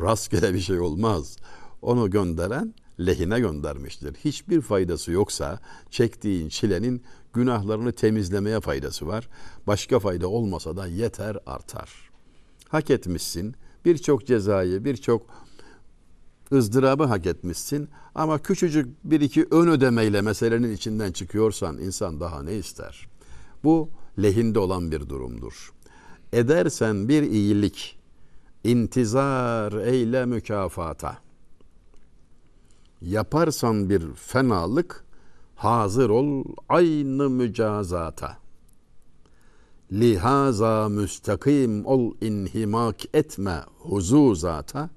Rastgele 0.00 0.54
bir 0.54 0.60
şey 0.60 0.80
olmaz. 0.80 1.36
Onu 1.82 2.10
gönderen 2.10 2.74
lehine 3.00 3.40
göndermiştir. 3.40 4.14
Hiçbir 4.14 4.60
faydası 4.60 5.12
yoksa 5.12 5.60
çektiğin 5.90 6.48
çilenin 6.48 7.02
günahlarını 7.32 7.92
temizlemeye 7.92 8.60
faydası 8.60 9.06
var. 9.06 9.28
Başka 9.66 9.98
fayda 9.98 10.28
olmasa 10.28 10.76
da 10.76 10.86
yeter 10.86 11.38
artar. 11.46 12.10
Hak 12.68 12.90
etmişsin. 12.90 13.54
Birçok 13.84 14.26
cezayı, 14.26 14.84
birçok 14.84 15.26
ızdırabı 16.52 17.04
hak 17.04 17.26
etmişsin 17.26 17.88
ama 18.14 18.38
küçücük 18.38 19.04
bir 19.04 19.20
iki 19.20 19.46
ön 19.50 19.68
ödemeyle 19.68 20.20
meselenin 20.20 20.72
içinden 20.72 21.12
çıkıyorsan 21.12 21.78
insan 21.78 22.20
daha 22.20 22.42
ne 22.42 22.54
ister? 22.54 23.08
Bu 23.64 23.88
lehinde 24.22 24.58
olan 24.58 24.90
bir 24.90 25.08
durumdur. 25.08 25.72
Edersen 26.32 27.08
bir 27.08 27.22
iyilik, 27.22 27.98
intizar 28.64 29.72
eyle 29.72 30.26
mükafata. 30.26 31.18
Yaparsan 33.02 33.90
bir 33.90 34.14
fenalık, 34.14 35.04
hazır 35.54 36.10
ol 36.10 36.44
aynı 36.68 37.30
mücazata. 37.30 38.36
Lihaza 39.92 40.88
müstakim 40.88 41.86
ol 41.86 42.14
inhimak 42.20 43.14
etme 43.14 43.62
huzuzata. 43.78 44.90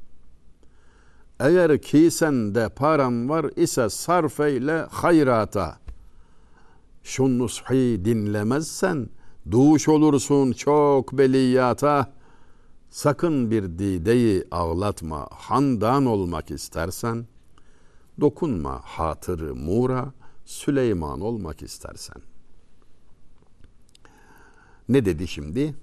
Eğer 1.39 1.81
ki 1.81 2.11
sende 2.11 2.69
param 2.69 3.29
var 3.29 3.45
ise 3.55 3.89
sarf 3.89 4.39
eyle 4.39 4.85
hayrata. 4.91 5.77
Şu 7.03 7.39
nushi 7.39 8.01
dinlemezsen 8.05 9.09
duş 9.51 9.87
olursun 9.87 10.51
çok 10.51 11.13
beliyata. 11.13 12.13
Sakın 12.89 13.51
bir 13.51 13.63
dideyi 13.63 14.43
ağlatma, 14.51 15.27
handan 15.31 16.05
olmak 16.05 16.51
istersen. 16.51 17.25
Dokunma 18.19 18.81
hatırı 18.83 19.55
mura, 19.55 20.13
Süleyman 20.45 21.21
olmak 21.21 21.61
istersen. 21.61 22.21
Ne 24.89 25.05
dedi 25.05 25.27
şimdi? 25.27 25.75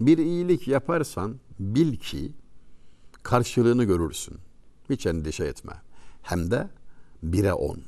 Bir 0.00 0.18
iyilik 0.18 0.68
yaparsan 0.68 1.36
bil 1.58 1.96
ki 1.96 2.32
karşılığını 3.22 3.84
görürsün. 3.84 4.36
Hiç 4.90 5.06
endişe 5.06 5.44
etme. 5.44 5.72
Hem 6.22 6.50
de 6.50 6.68
bire 7.22 7.52
on. 7.52 7.78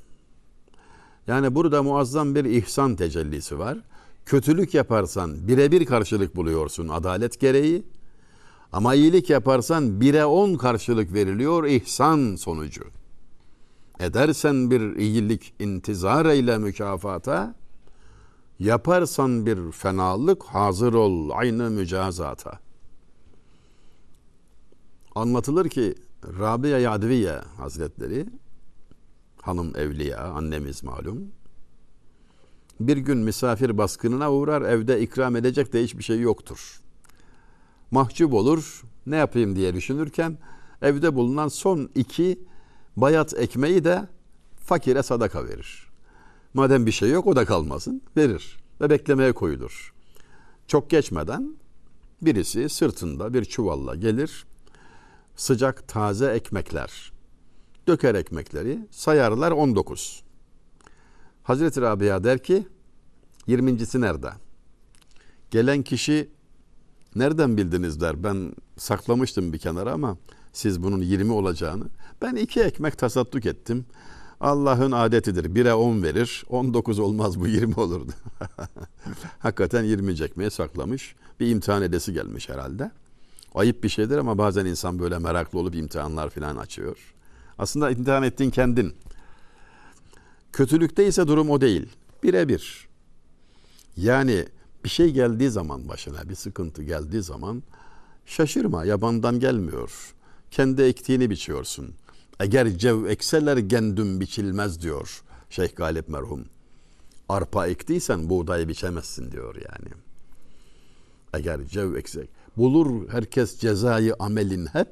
Yani 1.27 1.55
burada 1.55 1.83
muazzam 1.83 2.35
bir 2.35 2.45
ihsan 2.45 2.97
tecellisi 2.97 3.59
var. 3.59 3.79
Kötülük 4.27 4.75
yaparsan 4.75 5.49
birebir 5.49 5.87
karşılık 5.87 6.37
buluyorsun 6.37 6.89
adalet 6.89 7.41
gereği. 7.41 7.83
Ama 8.73 8.95
iyilik 8.95 9.31
yaparsan 9.31 10.01
bire 10.01 10.25
on 10.25 10.55
karşılık 10.55 11.13
veriliyor 11.13 11.65
ihsan 11.65 12.37
sonucu. 12.37 12.85
Edersen 14.01 14.71
bir 14.71 14.97
iyilik 14.97 15.55
intizar 15.59 16.27
eyle 16.27 16.59
mükafata. 16.59 17.55
Yaparsan 18.59 19.47
bir 19.47 19.73
fenalık 19.73 20.45
hazır 20.45 20.95
ol 20.95 21.31
aynı 21.35 21.71
mücazata. 21.71 22.59
Anlatılır 25.15 25.69
ki 25.69 25.95
Rabia 26.39 26.79
Yadviye 26.79 27.41
Hazretleri 27.57 28.27
hanım 29.43 29.77
evliya 29.77 30.19
annemiz 30.19 30.83
malum 30.83 31.33
bir 32.81 32.97
gün 32.97 33.19
misafir 33.19 33.79
baskınına 33.79 34.33
uğrar 34.33 34.63
evde 34.63 35.01
ikram 35.01 35.37
edecek 35.37 35.73
de 35.73 35.83
hiçbir 35.83 36.03
şey 36.03 36.21
yoktur. 36.21 36.81
Mahcup 37.91 38.35
olur 38.35 38.83
ne 39.07 39.17
yapayım 39.17 39.57
diye 39.57 39.75
düşünürken 39.75 40.39
evde 40.83 41.15
bulunan 41.15 41.49
son 41.49 41.91
iki 41.95 42.39
bayat 42.97 43.35
ekmeği 43.35 43.85
de 43.85 44.09
fakire 44.57 45.03
sadaka 45.03 45.45
verir. 45.45 45.89
Madem 46.55 46.87
bir 46.87 46.93
şey 46.93 47.11
yok 47.11 47.27
o 47.27 47.37
da 47.37 47.45
kalmasın 47.45 48.03
verir 48.17 48.57
ve 48.81 48.91
beklemeye 48.91 49.33
koyulur. 49.33 49.95
Çok 50.67 50.91
geçmeden 50.91 51.57
birisi 52.23 52.69
sırtında 52.69 53.35
bir 53.35 53.45
çuvalla 53.45 53.95
gelir 53.95 54.47
sıcak 55.37 55.89
taze 55.89 56.27
ekmekler. 56.27 57.13
Döker 57.89 58.15
ekmekleri 58.15 58.79
sayarlar 58.91 59.51
19. 59.53 60.23
Hazreti 61.43 61.81
Rabia 61.81 62.25
der 62.25 62.43
ki 62.43 62.67
20.si 63.49 64.01
nerede? 64.01 64.31
Gelen 65.51 65.83
kişi 65.83 66.31
nereden 67.15 67.57
bildiniz 67.57 68.01
der. 68.01 68.25
Ben 68.25 68.53
saklamıştım 68.77 69.53
bir 69.53 69.59
kenara 69.59 69.93
ama 69.93 70.17
siz 70.53 70.83
bunun 70.83 71.03
20 71.03 71.33
olacağını. 71.33 71.85
Ben 72.23 72.37
iki 72.37 72.61
ekmek 72.61 72.99
tasadduk 72.99 73.47
ettim. 73.47 73.87
Allah'ın 74.41 74.93
adetidir. 74.93 75.55
Bire 75.55 75.75
10 75.75 76.03
verir. 76.03 76.45
19 76.49 76.99
olmaz 76.99 77.41
bu 77.41 77.47
20 77.47 77.75
olurdu. 77.75 78.13
Hakikaten 79.39 79.85
20 79.85 80.23
ekmeği 80.23 80.51
saklamış. 80.51 81.15
Bir 81.41 81.51
imtihan 81.51 81.83
edesi 81.83 82.13
gelmiş 82.13 82.49
herhalde. 82.49 82.91
Ayıp 83.55 83.85
bir 83.85 83.89
şeydir 83.89 84.19
ama 84.19 84.39
bazen 84.39 84.67
insan 84.67 84.99
böyle 84.99 85.19
meraklı 85.19 85.59
olup 85.59 85.75
imtihanlar 85.75 86.31
falan 86.31 86.57
açıyor. 86.57 87.15
Aslında 87.59 87.91
imtihan 87.91 88.23
ettiğin 88.23 88.51
kendin. 88.51 88.95
Kötülükte 90.53 91.07
ise 91.07 91.29
durum 91.29 91.51
o 91.51 91.61
değil. 91.61 91.89
Birebir. 92.23 92.89
Yani 93.97 94.47
bir 94.85 94.89
şey 94.89 95.11
geldiği 95.11 95.51
zaman 95.51 95.89
başına, 95.89 96.29
bir 96.29 96.35
sıkıntı 96.35 96.83
geldiği 96.83 97.23
zaman 97.23 97.63
şaşırma, 98.27 98.85
yabandan 98.85 99.41
gelmiyor. 99.41 100.15
Kendi 100.51 100.83
ektiğini 100.83 101.31
biçiyorsun. 101.31 101.95
Eğer 102.43 102.79
cev 102.79 103.05
ekseler 103.05 103.57
gendüm 103.57 104.21
biçilmez 104.21 104.83
diyor 104.83 105.23
Şeyh 105.51 105.77
Galip 105.77 106.09
merhum. 106.09 106.45
Arpa 107.29 107.67
ektiysen 107.67 108.31
buğday 108.31 108.69
biçemezsin 108.69 109.33
diyor 109.33 109.55
yani. 109.55 109.93
Eğer 111.35 111.65
cev 111.65 111.95
eksek. 111.95 112.31
Bulur 112.57 113.09
herkes 113.09 113.59
cezayı 113.59 114.15
amelin 114.19 114.67
hep. 114.67 114.89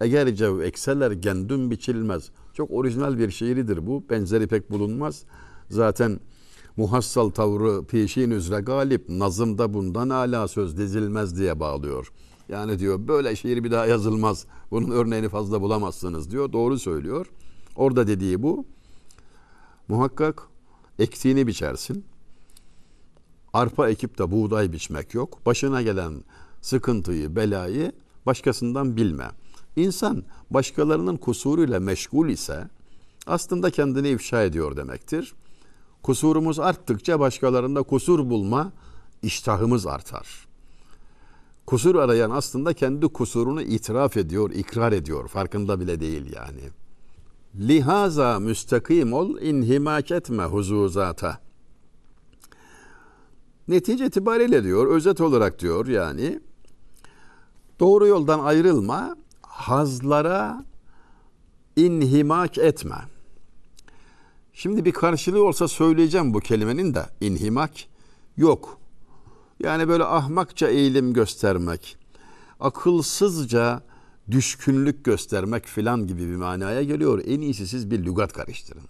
Eğer 0.00 0.34
cev 0.34 0.60
ekseler 0.60 1.10
gendüm 1.10 1.70
biçilmez. 1.70 2.30
Çok 2.54 2.70
orijinal 2.70 3.18
bir 3.18 3.30
şiiridir 3.30 3.86
bu. 3.86 4.04
Benzeri 4.10 4.46
pek 4.46 4.70
bulunmaz. 4.70 5.22
Zaten 5.70 6.20
muhassal 6.76 7.30
tavrı 7.30 7.84
peşin 7.84 8.30
üzere 8.30 8.60
galip 8.60 9.08
nazımda 9.08 9.74
bundan 9.74 10.10
hala 10.10 10.48
söz 10.48 10.78
dizilmez 10.78 11.38
diye 11.38 11.60
bağlıyor. 11.60 12.12
Yani 12.52 12.78
diyor 12.78 13.08
böyle 13.08 13.36
şiir 13.36 13.64
bir 13.64 13.70
daha 13.70 13.86
yazılmaz. 13.86 14.46
Bunun 14.70 14.90
örneğini 14.90 15.28
fazla 15.28 15.60
bulamazsınız 15.60 16.30
diyor. 16.30 16.52
Doğru 16.52 16.78
söylüyor. 16.78 17.26
Orada 17.76 18.06
dediği 18.06 18.42
bu. 18.42 18.66
Muhakkak 19.88 20.42
ektiğini 20.98 21.46
biçersin. 21.46 22.04
Arpa 23.52 23.88
ekip 23.88 24.18
de 24.18 24.30
buğday 24.30 24.72
biçmek 24.72 25.14
yok. 25.14 25.46
Başına 25.46 25.82
gelen 25.82 26.24
sıkıntıyı, 26.60 27.36
belayı 27.36 27.92
başkasından 28.26 28.96
bilme. 28.96 29.30
İnsan 29.76 30.24
başkalarının 30.50 31.16
kusuruyla 31.16 31.80
meşgul 31.80 32.28
ise 32.28 32.68
aslında 33.26 33.70
kendini 33.70 34.08
ifşa 34.08 34.42
ediyor 34.42 34.76
demektir. 34.76 35.34
Kusurumuz 36.02 36.60
arttıkça 36.60 37.20
başkalarında 37.20 37.82
kusur 37.82 38.30
bulma 38.30 38.72
iştahımız 39.22 39.86
artar. 39.86 40.51
Kusur 41.66 41.94
arayan 41.94 42.30
aslında 42.30 42.72
kendi 42.72 43.08
kusurunu 43.08 43.62
itiraf 43.62 44.16
ediyor, 44.16 44.50
ikrar 44.50 44.92
ediyor. 44.92 45.28
Farkında 45.28 45.80
bile 45.80 46.00
değil 46.00 46.32
yani. 46.34 46.60
Lihaza 47.68 48.38
müstakim 48.38 49.12
ol, 49.12 49.38
inhimak 49.40 50.10
etme 50.10 50.44
huzuzata. 50.44 51.38
Netice 53.68 54.06
itibariyle 54.06 54.64
diyor, 54.64 54.86
özet 54.86 55.20
olarak 55.20 55.58
diyor 55.58 55.86
yani, 55.86 56.40
doğru 57.80 58.06
yoldan 58.06 58.38
ayrılma, 58.38 59.16
hazlara 59.42 60.64
inhimak 61.76 62.58
etme. 62.58 62.96
Şimdi 64.52 64.84
bir 64.84 64.92
karşılığı 64.92 65.44
olsa 65.44 65.68
söyleyeceğim 65.68 66.34
bu 66.34 66.40
kelimenin 66.40 66.94
de 66.94 67.06
inhimak 67.20 67.70
yok. 68.36 68.81
Yani 69.62 69.88
böyle 69.88 70.04
ahmakça 70.04 70.68
eğilim 70.68 71.12
göstermek, 71.12 71.96
akılsızca 72.60 73.82
düşkünlük 74.30 75.04
göstermek 75.04 75.66
filan 75.66 76.06
gibi 76.06 76.30
bir 76.30 76.36
manaya 76.36 76.82
geliyor. 76.82 77.22
En 77.26 77.40
iyisi 77.40 77.68
siz 77.68 77.90
bir 77.90 78.04
lügat 78.04 78.32
karıştırın. 78.32 78.82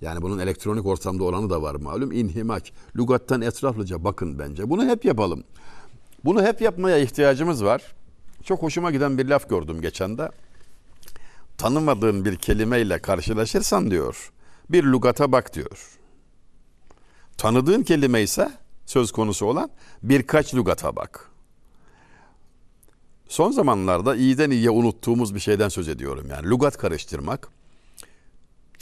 Yani 0.00 0.22
bunun 0.22 0.38
elektronik 0.38 0.86
ortamda 0.86 1.24
olanı 1.24 1.50
da 1.50 1.62
var 1.62 1.74
malum. 1.74 2.12
İnhimak. 2.12 2.62
Lügattan 2.96 3.40
etraflıca 3.40 4.04
bakın 4.04 4.38
bence. 4.38 4.70
Bunu 4.70 4.84
hep 4.84 5.04
yapalım. 5.04 5.44
Bunu 6.24 6.42
hep 6.42 6.60
yapmaya 6.60 6.98
ihtiyacımız 6.98 7.64
var. 7.64 7.82
Çok 8.44 8.62
hoşuma 8.62 8.90
giden 8.90 9.18
bir 9.18 9.28
laf 9.28 9.48
gördüm 9.48 9.80
geçen 9.80 10.18
de. 10.18 10.30
Tanımadığın 11.58 12.24
bir 12.24 12.36
kelimeyle 12.36 12.98
karşılaşırsan 12.98 13.90
diyor, 13.90 14.32
bir 14.70 14.84
lügata 14.84 15.32
bak 15.32 15.54
diyor. 15.54 15.98
Tanıdığın 17.36 17.82
kelime 17.82 18.22
ise 18.22 18.52
söz 18.86 19.12
konusu 19.12 19.46
olan 19.46 19.70
birkaç 20.02 20.54
lügata 20.54 20.96
bak. 20.96 21.30
Son 23.28 23.50
zamanlarda 23.50 24.16
iyiden 24.16 24.50
iyiye 24.50 24.70
unuttuğumuz 24.70 25.34
bir 25.34 25.40
şeyden 25.40 25.68
söz 25.68 25.88
ediyorum 25.88 26.26
yani. 26.30 26.50
Lügat 26.50 26.76
karıştırmak 26.76 27.48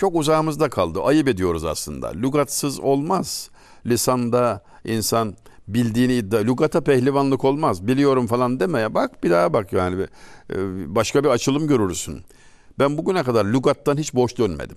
çok 0.00 0.16
uzağımızda 0.16 0.68
kaldı. 0.68 1.02
Ayıp 1.02 1.28
ediyoruz 1.28 1.64
aslında. 1.64 2.08
Lügatsız 2.08 2.80
olmaz. 2.80 3.50
Lisanda 3.86 4.64
insan 4.84 5.34
bildiğini 5.68 6.14
iddia. 6.14 6.40
Lügata 6.40 6.80
pehlivanlık 6.80 7.44
olmaz. 7.44 7.86
Biliyorum 7.86 8.26
falan 8.26 8.60
demeye 8.60 8.94
bak 8.94 9.24
bir 9.24 9.30
daha 9.30 9.52
bak 9.52 9.72
yani. 9.72 10.06
E, 10.50 10.56
başka 10.94 11.24
bir 11.24 11.28
açılım 11.28 11.68
görürsün. 11.68 12.20
Ben 12.78 12.98
bugüne 12.98 13.22
kadar 13.22 13.44
lügattan 13.44 13.96
hiç 13.96 14.14
boş 14.14 14.38
dönmedim. 14.38 14.76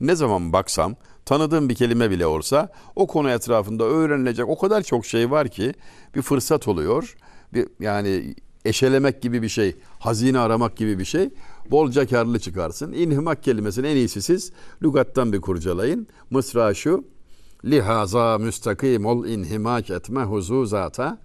Ne 0.00 0.16
zaman 0.16 0.52
baksam 0.52 0.96
tanıdığım 1.24 1.68
bir 1.68 1.74
kelime 1.74 2.10
bile 2.10 2.26
olsa 2.26 2.68
o 2.96 3.06
konu 3.06 3.30
etrafında 3.30 3.84
öğrenilecek 3.84 4.48
o 4.48 4.58
kadar 4.58 4.82
çok 4.82 5.06
şey 5.06 5.30
var 5.30 5.48
ki 5.48 5.74
bir 6.14 6.22
fırsat 6.22 6.68
oluyor. 6.68 7.16
Bir, 7.54 7.68
yani 7.80 8.34
eşelemek 8.64 9.22
gibi 9.22 9.42
bir 9.42 9.48
şey, 9.48 9.76
hazine 9.98 10.38
aramak 10.38 10.76
gibi 10.76 10.98
bir 10.98 11.04
şey. 11.04 11.30
Bolca 11.70 12.06
karlı 12.06 12.38
çıkarsın. 12.38 12.92
İnhimak 12.92 13.42
kelimesinin 13.42 13.88
en 13.88 13.96
iyisi 13.96 14.22
siz 14.22 14.52
lügattan 14.82 15.32
bir 15.32 15.40
kurcalayın. 15.40 16.06
Mısra 16.30 16.74
şu. 16.74 17.04
Lihaza 17.64 18.38
müstakim 18.38 19.06
ol 19.06 19.26
inhimak 19.26 19.90
etme 19.90 20.22
huzuzata. 20.22 21.18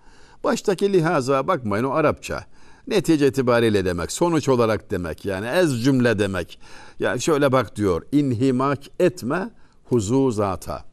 Baştaki 0.43 0.93
lihaza 0.93 1.47
bakmayın 1.47 1.83
o 1.83 1.91
Arapça. 1.91 2.45
Netice 2.87 3.27
itibariyle 3.27 3.85
demek, 3.85 4.11
sonuç 4.11 4.49
olarak 4.49 4.91
demek 4.91 5.25
yani 5.25 5.47
ez 5.47 5.83
cümle 5.83 6.19
demek. 6.19 6.59
Yani 6.99 7.21
şöyle 7.21 7.51
bak 7.51 7.75
diyor, 7.75 8.01
inhimak 8.11 8.79
etme 8.99 9.49
huzuzata. 9.83 10.83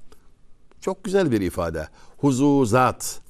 Çok 0.80 1.04
güzel 1.04 1.30
bir 1.30 1.40
ifade. 1.40 1.88
Huzuzat. 2.16 3.20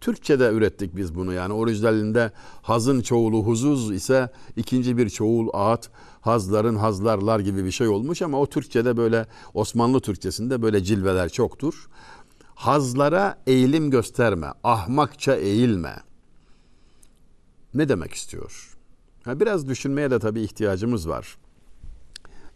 Türkçe'de 0.00 0.48
ürettik 0.52 0.96
biz 0.96 1.14
bunu 1.14 1.32
yani 1.32 1.52
orijinalinde 1.52 2.32
hazın 2.62 3.00
çoğulu 3.00 3.42
huzuz 3.42 3.92
ise 3.92 4.30
ikinci 4.56 4.98
bir 4.98 5.08
çoğul 5.08 5.48
at 5.52 5.90
hazların 6.20 6.76
hazlarlar 6.76 7.40
gibi 7.40 7.64
bir 7.64 7.70
şey 7.70 7.88
olmuş 7.88 8.22
ama 8.22 8.40
o 8.40 8.46
Türkçe'de 8.46 8.96
böyle 8.96 9.26
Osmanlı 9.54 10.00
Türkçesinde 10.00 10.62
böyle 10.62 10.84
cilveler 10.84 11.28
çoktur. 11.28 11.88
Hazlara 12.54 13.38
eğilim 13.46 13.90
gösterme, 13.90 14.52
ahmakça 14.64 15.34
eğilme. 15.34 16.07
Ne 17.78 17.88
demek 17.88 18.12
istiyor? 18.12 18.76
Ha, 19.24 19.40
biraz 19.40 19.68
düşünmeye 19.68 20.10
de 20.10 20.18
tabii 20.18 20.40
ihtiyacımız 20.40 21.08
var. 21.08 21.38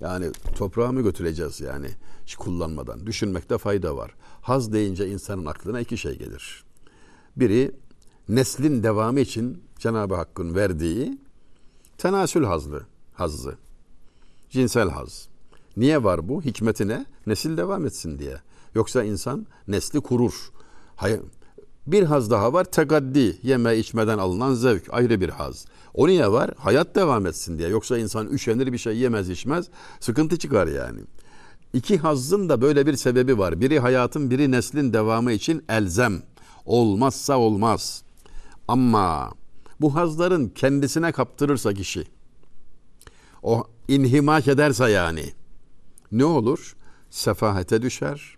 Yani 0.01 0.33
toprağı 0.57 0.93
mı 0.93 1.03
götüreceğiz 1.03 1.61
yani 1.61 1.87
hiç 2.27 2.35
kullanmadan? 2.35 3.07
Düşünmekte 3.07 3.59
fayda 3.59 3.97
var. 3.97 4.15
Haz 4.41 4.73
deyince 4.73 5.09
insanın 5.09 5.47
aklına 5.47 5.81
iki 5.81 5.99
şey 5.99 6.19
gelir. 6.19 6.65
Biri 7.37 7.77
neslin 8.29 8.83
devamı 8.83 9.21
için 9.21 9.63
Cenab-ı 9.79 10.15
Hakk'ın 10.15 10.55
verdiği 10.55 11.19
tenasül 11.99 12.45
hazlı, 12.45 12.87
hazzı. 13.15 13.59
Cinsel 14.51 14.91
haz. 14.91 15.29
Niye 15.77 16.05
var 16.05 16.29
bu? 16.29 16.43
Hikmeti 16.43 16.89
ne? 16.89 17.07
Nesil 17.27 17.57
devam 17.57 17.87
etsin 17.87 18.19
diye. 18.19 18.37
Yoksa 18.75 19.05
insan 19.05 19.47
nesli 19.69 20.01
kurur. 20.01 20.51
Hayır. 20.97 21.21
Bir 21.87 22.03
haz 22.03 22.31
daha 22.31 22.53
var. 22.53 22.64
Tegaddi. 22.64 23.38
Yeme 23.42 23.77
içmeden 23.77 24.18
alınan 24.18 24.55
zevk. 24.55 24.87
Ayrı 24.90 25.21
bir 25.21 25.29
haz. 25.29 25.66
O 25.95 26.09
niye 26.09 26.33
var? 26.33 26.51
Hayat 26.59 26.95
devam 26.95 27.27
etsin 27.27 27.59
diye. 27.59 27.68
Yoksa 27.68 27.99
insan 27.99 28.29
üşenir 28.29 28.73
bir 28.73 28.79
şey 28.79 28.97
yemez 28.97 29.31
içmez. 29.31 29.68
Sıkıntı 30.01 30.38
çıkar 30.38 30.66
yani. 30.66 31.01
İki 31.73 31.99
hazzın 31.99 32.49
da 32.49 32.61
böyle 32.61 32.87
bir 32.87 32.97
sebebi 32.97 33.38
var. 33.38 33.61
Biri 33.61 33.81
hayatın, 33.81 34.31
biri 34.31 34.51
neslin 34.51 34.92
devamı 34.92 35.33
için 35.33 35.64
elzem. 35.68 36.23
Olmazsa 36.66 37.38
olmaz. 37.38 38.03
Ama 38.68 39.33
bu 39.81 39.95
hazların 39.95 40.49
kendisine 40.49 41.12
kaptırırsa 41.12 41.75
kişi, 41.75 42.05
o 43.42 43.64
inhimak 43.88 44.49
ederse 44.49 44.90
yani 44.90 45.25
ne 46.12 46.25
olur? 46.25 46.77
Sefahete 47.11 47.83
düşer, 47.83 48.37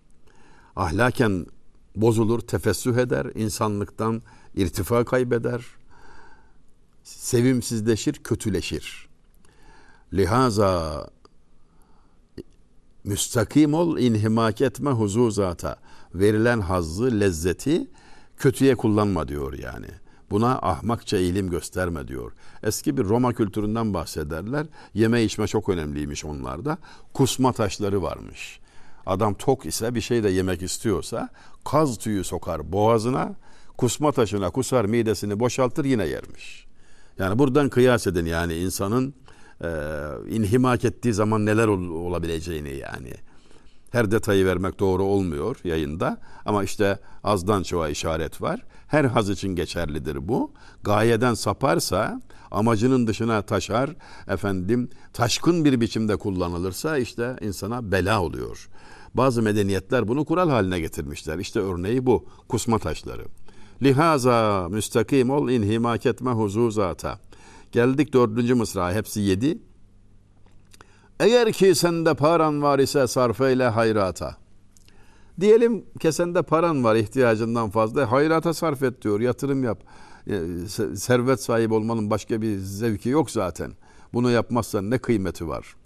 ahlaken 0.76 1.46
bozulur, 1.94 2.40
tefessüh 2.40 2.96
eder, 2.96 3.26
insanlıktan 3.35 4.22
irtifa 4.54 5.04
kaybeder, 5.04 5.64
sevimsizleşir, 7.02 8.12
kötüleşir. 8.12 9.09
Lihaza 10.12 11.07
müstakim 13.04 13.74
ol, 13.74 13.98
inhimak 13.98 14.61
etme 14.61 14.90
huzuzata. 14.90 15.76
Verilen 16.14 16.61
hazzı, 16.61 17.20
lezzeti 17.20 17.90
kötüye 18.37 18.74
kullanma 18.74 19.28
diyor 19.28 19.59
yani. 19.59 19.87
Buna 20.30 20.59
ahmakça 20.59 21.16
eğilim 21.16 21.50
gösterme 21.50 22.09
diyor. 22.09 22.33
Eski 22.62 22.96
bir 22.96 23.04
Roma 23.04 23.33
kültüründen 23.33 23.94
bahsederler. 23.94 24.66
Yeme 24.94 25.22
içme 25.22 25.46
çok 25.46 25.68
önemliymiş 25.68 26.24
onlarda. 26.24 26.78
Kusma 27.14 27.52
taşları 27.52 28.02
varmış. 28.02 28.61
Adam 29.07 29.35
tok 29.35 29.67
ise 29.67 29.95
bir 29.95 30.01
şey 30.01 30.23
de 30.23 30.29
yemek 30.29 30.62
istiyorsa 30.62 31.29
kaz 31.64 31.99
tüyü 31.99 32.25
sokar 32.25 32.73
boğazına, 32.73 33.35
kusma 33.79 34.12
taşına 34.12 34.51
kusar 34.51 34.85
midesini 34.85 35.40
boşaltır 35.40 35.85
yine 35.85 36.07
yermiş. 36.07 36.67
Yani 37.19 37.38
buradan 37.38 37.69
kıyas 37.69 38.07
edin 38.07 38.27
yani 38.27 38.55
insanın 38.55 39.14
e, 39.64 39.69
inhimak 40.29 40.85
ettiği 40.85 41.14
zaman 41.14 41.47
neler 41.47 41.69
ol, 41.69 41.88
olabileceğini 41.88 42.77
yani. 42.77 43.14
Her 43.94 44.11
detayı 44.11 44.46
vermek 44.46 44.80
doğru 44.80 45.02
olmuyor 45.02 45.57
yayında 45.64 46.20
ama 46.44 46.64
işte 46.64 46.98
azdan 47.24 47.62
çoğa 47.62 47.88
işaret 47.88 48.42
var. 48.42 48.62
Her 48.87 49.04
haz 49.04 49.30
için 49.30 49.48
geçerlidir 49.48 50.28
bu. 50.28 50.52
Gayeden 50.83 51.35
saparsa, 51.35 52.20
amacının 52.50 53.07
dışına 53.07 53.42
taşar, 53.42 53.90
efendim 54.28 54.90
taşkın 55.12 55.64
bir 55.64 55.80
biçimde 55.80 56.16
kullanılırsa 56.16 56.98
işte 56.98 57.37
insana 57.40 57.92
bela 57.92 58.22
oluyor. 58.22 58.68
Bazı 59.14 59.42
medeniyetler 59.42 60.09
bunu 60.09 60.24
kural 60.24 60.50
haline 60.50 60.80
getirmişler. 60.80 61.38
İşte 61.38 61.61
örneği 61.61 62.07
bu. 62.07 62.26
Kusma 62.48 62.78
taşları. 62.78 63.24
Lihaza 63.83 64.68
müstakim 64.70 65.30
ol 65.30 65.48
inhimak 65.48 66.07
etme 66.07 66.30
huzuzata. 66.30 67.18
Geldik 67.72 68.12
dördüncü 68.12 68.54
mısra. 68.54 68.92
Hepsi 68.92 69.20
yedi. 69.20 69.59
Eğer 71.20 71.53
ki 71.53 71.74
sende 71.74 72.14
paran 72.14 72.62
var 72.62 72.79
ise 72.79 73.07
sarf 73.07 73.40
eyle 73.40 73.68
hayrata. 73.68 74.37
Diyelim 75.40 75.85
kesende 76.00 76.42
paran 76.42 76.85
var 76.85 76.96
ihtiyacından 76.96 77.70
fazla. 77.70 78.12
Hayrata 78.12 78.55
sarf 78.55 78.83
et 78.83 79.03
diyor. 79.03 79.20
Yatırım 79.20 79.64
yap. 79.64 79.79
E, 80.27 80.40
servet 80.96 81.42
sahibi 81.42 81.74
olmanın 81.74 82.11
başka 82.11 82.42
bir 82.42 82.59
zevki 82.59 83.09
yok 83.09 83.31
zaten. 83.31 83.72
Bunu 84.12 84.31
yapmazsan 84.31 84.90
ne 84.90 84.98
kıymeti 84.98 85.48
var? 85.48 85.77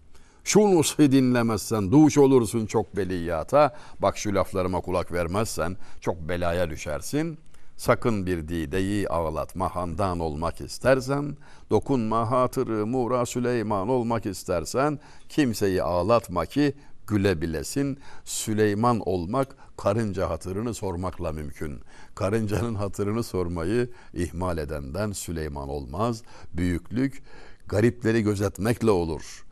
Şunu 0.44 0.82
dinlemezsen 0.98 1.92
duş 1.92 2.18
olursun 2.18 2.66
çok 2.66 2.96
beliyata. 2.96 3.76
Bak 3.98 4.18
şu 4.18 4.34
laflarıma 4.34 4.80
kulak 4.80 5.12
vermezsen 5.12 5.76
çok 6.00 6.28
belaya 6.28 6.70
düşersin. 6.70 7.38
Sakın 7.78 8.26
bir 8.26 8.48
dideyi 8.48 9.08
ağlatma 9.08 9.76
handan 9.76 10.18
olmak 10.18 10.60
istersen, 10.60 11.36
dokunma 11.70 12.30
hatırı 12.30 12.86
Mura 12.86 13.26
Süleyman 13.26 13.88
olmak 13.88 14.26
istersen, 14.26 14.98
kimseyi 15.28 15.82
ağlatma 15.82 16.46
ki 16.46 16.74
gülebilesin. 17.06 17.98
Süleyman 18.24 19.00
olmak 19.00 19.56
karınca 19.76 20.30
hatırını 20.30 20.74
sormakla 20.74 21.32
mümkün. 21.32 21.80
Karıncanın 22.14 22.74
hatırını 22.74 23.22
sormayı 23.22 23.90
ihmal 24.14 24.58
edenden 24.58 25.12
Süleyman 25.12 25.68
olmaz. 25.68 26.22
Büyüklük 26.52 27.22
garipleri 27.68 28.22
gözetmekle 28.22 28.90
olur. 28.90 29.44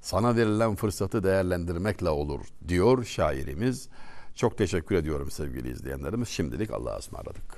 Sana 0.00 0.36
verilen 0.36 0.74
fırsatı 0.74 1.22
değerlendirmekle 1.22 2.08
olur 2.08 2.40
diyor 2.68 3.04
şairimiz. 3.04 3.88
Çok 4.38 4.58
teşekkür 4.58 4.94
ediyorum 4.94 5.30
sevgili 5.30 5.70
izleyenlerimiz. 5.70 6.28
Şimdilik 6.28 6.70
Allah'a 6.70 6.98
ısmarladık. 6.98 7.57